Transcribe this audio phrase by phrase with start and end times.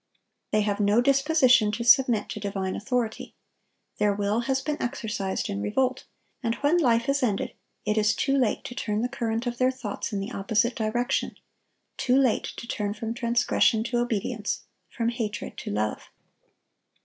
[0.49, 3.35] They have no disposition to submit to divine authority.
[3.99, 6.05] Their will has been exercised in revolt;
[6.41, 7.53] and when life is ended,
[7.85, 11.35] it is too late to turn the current of their thoughts in the opposite direction,
[11.97, 16.09] too late to turn from transgression to obedience, from hatred to love.